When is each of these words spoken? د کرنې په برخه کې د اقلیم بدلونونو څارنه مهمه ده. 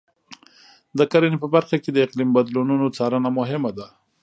د 0.97 0.99
کرنې 1.11 1.37
په 1.41 1.47
برخه 1.55 1.75
کې 1.83 1.89
د 1.91 1.97
اقلیم 2.05 2.29
بدلونونو 2.37 2.85
څارنه 2.97 3.29
مهمه 3.39 3.71
ده. 3.77 3.87